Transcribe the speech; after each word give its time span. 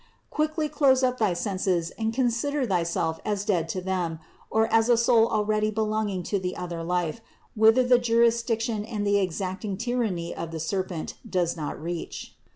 Quickly 0.31 0.67
close 0.67 1.03
up 1.03 1.19
thy 1.19 1.33
senses 1.33 1.91
and 1.91 2.11
consider 2.11 2.65
thyself 2.65 3.19
as 3.23 3.45
dead 3.45 3.69
to 3.69 3.81
them, 3.81 4.17
or 4.49 4.65
as 4.73 4.89
a 4.89 4.97
soul 4.97 5.27
already 5.27 5.69
belonging 5.69 6.23
to 6.23 6.39
the 6.39 6.55
other 6.57 6.81
life, 6.83 7.21
whither 7.53 7.83
the 7.83 7.99
jurisdiction 7.99 8.83
and 8.83 9.05
the 9.05 9.19
exacting 9.19 9.77
tyranny 9.77 10.33
of 10.35 10.49
the 10.49 10.59
serpent 10.59 11.13
does 11.29 11.55
not 11.55 11.79
reach. 11.79 12.33